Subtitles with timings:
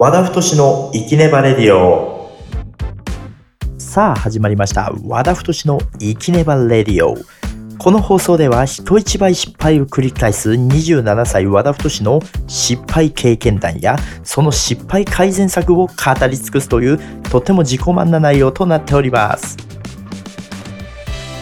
[0.00, 2.30] 和田太の生きねばレディオ。
[3.78, 4.92] さあ始まりました。
[5.04, 7.16] 和田太の生きねばレディオ。
[7.80, 15.92] この放送では人一倍失敗を繰り返す27歳和田太の失敗経験談やその失敗改善策を語
[16.28, 19.56] り尽くすというとても自己満な内容となっております。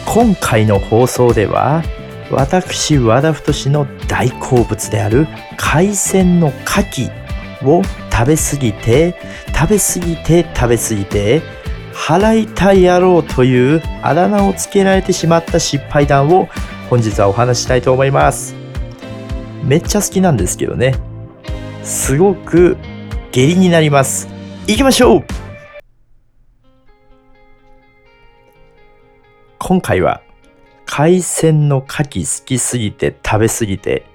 [0.07, 1.83] 今回の放送では
[2.31, 5.27] 私和田太の大好物である
[5.57, 7.27] 海鮮の牡蠣
[7.63, 7.83] を
[8.17, 9.15] 食べ過ぎて
[9.53, 11.41] 食べ過ぎて食べ過ぎて
[11.93, 16.47] 払いたい野郎というあだ名をつけられてしまった失敗談を
[16.89, 18.55] 本日はお話したいと思います。
[19.63, 20.95] めっちゃ好きなんですけどね。
[21.83, 22.75] すごく
[23.31, 24.27] 下痢になります。
[24.65, 25.25] 行きましょう。
[29.59, 30.23] 今回は
[30.87, 34.05] 海鮮の牡蠣好きすぎて食べすぎて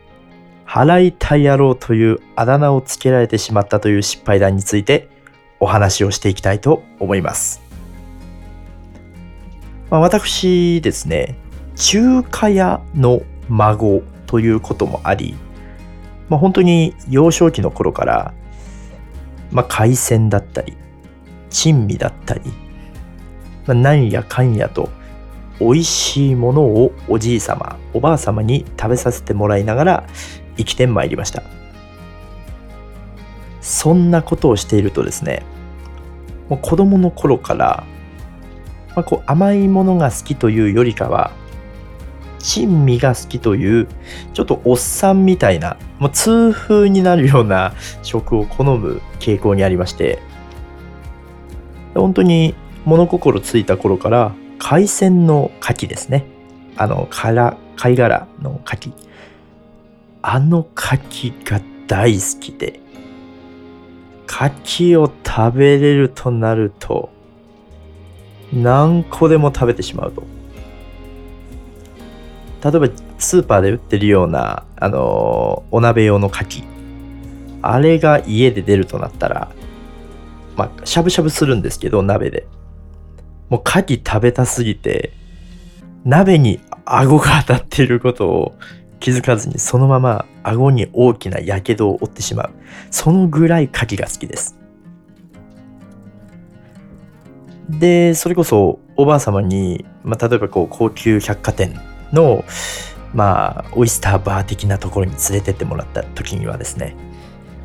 [0.73, 5.07] 払いたい野郎というあだ名をつけられてしまったという失敗談について
[5.61, 7.61] お話をしていきたいと思います。
[9.91, 11.37] まあ、私ですね、
[11.77, 15.35] 中華屋の孫ということもあり、
[16.31, 18.35] まあ、本当に幼少期の頃から、
[19.51, 20.75] まあ、海鮮だったり、
[21.51, 22.41] 珍味だったり、
[23.67, 24.89] まあ、何やかんやと
[25.61, 30.05] 美味しいものをおじい様、おばあ様に食べさせてもらいながら
[30.57, 31.43] 生きてまいりました。
[33.61, 35.45] そんなことをしているとですね、
[36.49, 37.85] もう子供の頃から、
[38.95, 41.31] まあ、こう甘いものが好きというよりかは、
[42.41, 43.89] 珍味が好きという、
[44.35, 47.73] ちょっとおっさんみたいな、もう痛風になるような
[48.03, 50.19] 食を好む傾向にありまして、
[51.95, 56.25] 本当に物心ついた頃から海鮮の牡蠣ですね。
[56.77, 59.12] あの、から貝殻の牡蠣。
[60.23, 60.97] あの牡
[61.33, 62.81] 蠣が大好きで、
[64.29, 64.45] 牡
[64.95, 67.11] 蠣を食べれるとなると、
[68.53, 70.23] 何個でも食べてしまうと。
[72.71, 76.65] 例えばスーパーで売ってるような、あのお鍋用の牡蠣。
[77.61, 79.51] あれが家で出るとなったら、
[80.57, 82.47] まあ、しゃぶしゃぶするんですけど、鍋で。
[83.49, 85.13] もう牡蠣食べたすぎて、
[86.05, 88.55] 鍋に顎が当たっていることを
[89.03, 92.51] 気づかずにそのまま顎に大きな火傷を負ってしまう。
[92.93, 94.57] そのぐらい牡蠣が好きです。
[97.69, 101.75] で、それこそおばあ様に、まあ、例えばこう高級百貨店
[102.13, 102.45] の、
[103.13, 106.95] まあ、オイスターバー的なところに連れてってもらった時にはですね、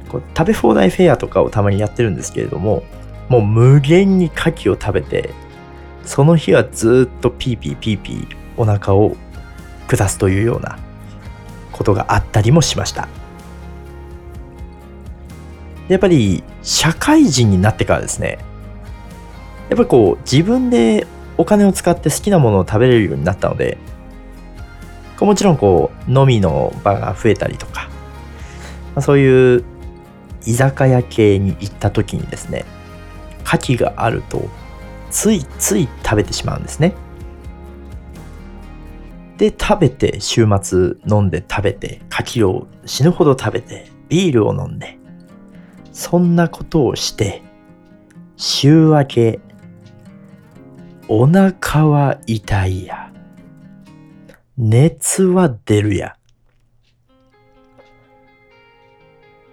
[0.09, 2.81] こう食べ放題フェアとかをたまにやってるんですけれども、
[3.29, 5.29] もう無限に牡蠣を食べて、
[6.03, 8.27] その日はずっとピーピーピーピー
[8.57, 9.15] お腹を
[9.87, 10.79] 下すというような
[11.77, 13.07] ことがあったりもしました。
[15.87, 18.39] やっぱり社会人になってからですね、
[19.69, 21.07] やっぱりこう自分で
[21.37, 23.77] お金を使って好きなものを食べれるようになったので、
[25.19, 27.89] もちろんこう飲みの場が増えたりとか、
[28.95, 29.63] ま、そういう
[30.45, 32.65] 居酒屋系に行った時にですね、
[33.45, 34.49] 牡蠣があると
[35.09, 36.93] ついつい食べてしまうんですね。
[39.37, 44.97] で、食べて、週末飲んで食べて、牡蠣を死ぬほど食べて、ビールを飲んで、
[45.91, 47.43] そんなことをして、
[48.35, 49.39] 週明け、
[51.07, 53.11] お腹は痛いや。
[54.57, 56.15] 熱は出るや。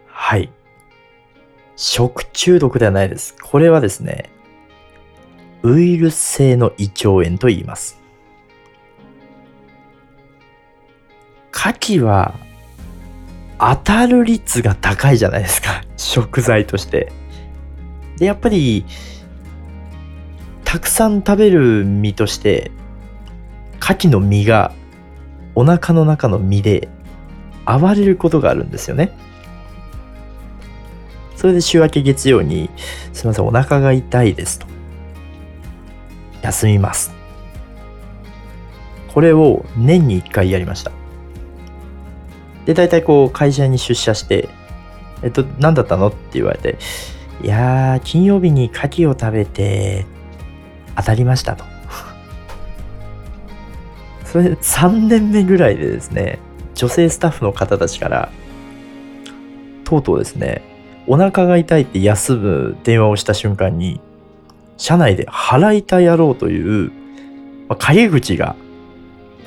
[0.06, 0.50] はい。
[1.76, 3.36] 食中毒ではないです。
[3.42, 4.30] これはですね、
[5.62, 8.03] ウイルス性の胃腸炎と言います。
[11.54, 12.34] 牡蠣は
[13.58, 15.82] 当たる率が高いじゃないですか。
[15.96, 17.12] 食材として。
[18.18, 18.84] で、やっぱり、
[20.64, 22.72] たくさん食べる身として、
[23.80, 24.72] 牡蠣の身が
[25.54, 26.88] お腹の中の身で
[27.64, 29.12] 暴れることがあるんですよね。
[31.36, 32.70] それで週明け月曜に、
[33.12, 34.66] すいません、お腹が痛いですと。
[36.42, 37.14] 休みます。
[39.08, 41.03] これを年に1回やりました。
[42.66, 44.48] で、大体こう、会社に出社して、
[45.22, 46.08] えっと、何だったの？
[46.08, 46.78] って言われて、
[47.42, 50.06] いやー、金曜日に牡蠣を食べて、
[50.96, 51.64] 当たりましたと。
[54.24, 56.38] それ3年目ぐらいでですね、
[56.74, 58.30] 女性スタッフの方たちから、
[59.84, 60.62] とうとうですね、
[61.06, 64.00] お腹が痛いって休む電話をした瞬間に、
[64.76, 66.90] 社内で払いたやろうという、
[67.68, 68.56] ま、陰口が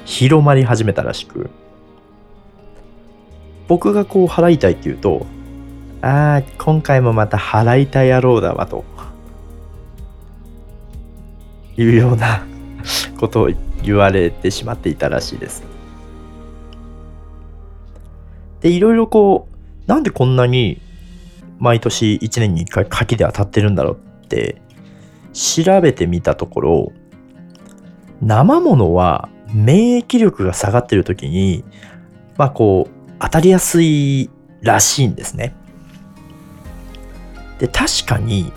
[0.06, 1.50] 広まり始めたらしく、
[3.68, 5.26] 僕がこう払いたいって言うと、
[6.02, 8.86] ああ、今回もまた払いたい野郎だわと。
[11.78, 12.44] いうような
[13.20, 13.50] ことを
[13.84, 15.64] 言われてしまっていたらしいです。
[18.62, 20.82] で、いろいろこう、なんでこんなに
[21.60, 24.62] 毎年1年に1回牡蠣で当たってるんだろうって
[25.34, 26.92] 調べてみたところ、
[28.22, 31.64] 生ものは免疫力が下がってる時に、
[32.38, 34.30] まあこう、当たりやすい
[34.62, 35.56] らしいんですね。
[37.60, 38.52] で、確かに、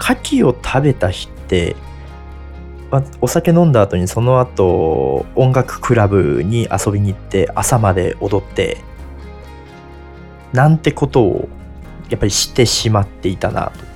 [0.00, 1.76] 牡蠣を食べた日って、
[2.90, 8.78] まあ、お酒飲んだ後にその後音楽クラブに遊びに行って朝まで踊って
[10.52, 11.48] なんてことを
[12.08, 13.88] やっぱりしてしまっていたなと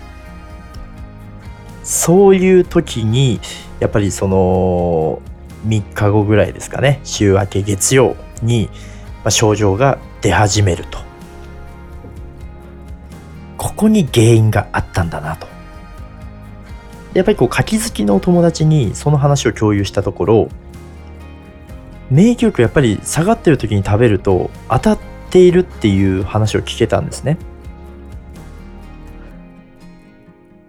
[1.82, 3.40] そういう時に
[3.80, 5.22] やっぱりその
[5.66, 8.68] 3日後ぐらいですかね週明け月曜に
[9.24, 10.98] ま症状が出始めると。
[13.56, 15.46] ここに原因があったんだなと。
[17.14, 20.48] やっぱりこう柿好きのお友達にその話を共有したところ
[22.10, 24.98] 免疫力やっぱり下がってる時に食べると当たっ
[25.30, 27.38] ているっていう話を聞けたんですね。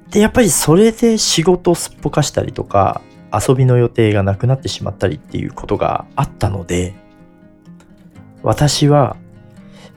[0.09, 3.01] でやっぱりそれで仕事をすっぽかしたりとか
[3.33, 6.93] 遊びの予定がなくなってしまったりっていうことがあったので
[8.43, 9.17] 私は、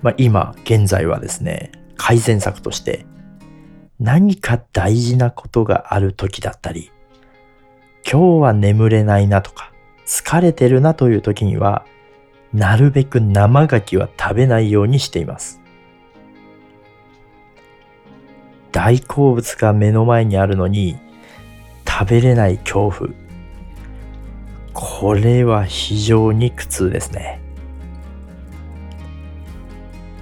[0.02, 3.06] まあ、今現在はですね改善策として
[3.98, 6.90] 何か大事なことがある時だったり、
[8.10, 9.72] 今日は眠れないなとか、
[10.06, 11.86] 疲れてるなという時には、
[12.52, 15.60] なるべく生牡蠣は食べないようにしています。
[18.70, 20.98] 大好物が目の前にあるのに、
[21.88, 23.10] 食べれない恐怖。
[24.74, 27.40] これは非常に苦痛ですね。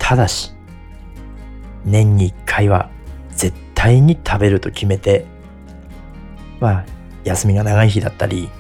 [0.04, 0.52] ただし、
[1.86, 2.90] 年に一回は
[3.30, 5.24] 絶対に食べると決めて、
[6.60, 6.84] まあ、
[7.24, 8.50] 休みが長い日だったり、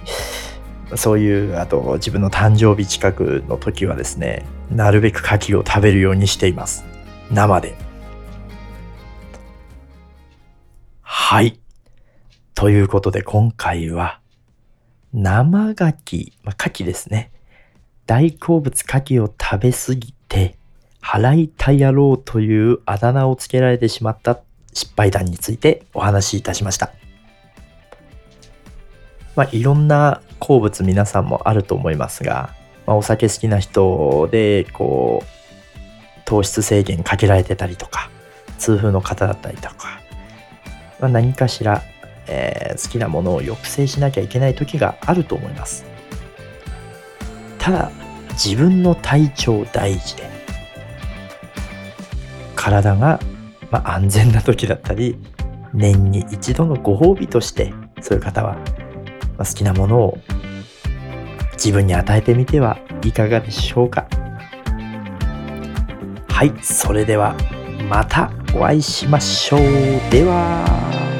[0.96, 6.82] そういう、あと自分の誕生日近くの時はですね、なるべく牡蠣を食べるようにしています。
[7.30, 7.76] 生で。
[11.02, 11.60] はい。
[12.54, 14.18] ということで今回は、
[15.12, 17.32] 生牡蠣、まあ、牡蠣ですね。
[18.06, 20.56] 大好物牡蠣を食べすぎて、
[21.04, 24.40] 払いた野郎というあだ名をつけられてしまった
[24.72, 26.92] 失敗談についてお話しいたしました。
[29.36, 32.54] まあ、いろんな好物皆さんもあると思いますが、
[32.86, 38.10] まあ、お酒好きな人で、こう、糖質制限かけられてたりとか、
[38.58, 40.00] 痛風の方だったりとか、
[41.00, 41.82] まあ、何かしら、
[42.26, 45.84] えー、好きなものを抑制しなきゃいけない時があると思います。
[47.58, 47.90] ただ、
[48.30, 50.33] 自分の体調第一で、
[52.64, 53.20] 体が
[53.70, 55.16] まあ、安全な時だったり
[55.72, 58.60] 年に一度のご褒美としてそういう方は、ま
[59.42, 60.18] あ、好きなものを
[61.54, 64.06] 自分に与えてみてはいかがでしょうか。
[66.28, 67.36] はいそれでは
[67.88, 69.60] またお会いしましょう。
[70.10, 71.13] では。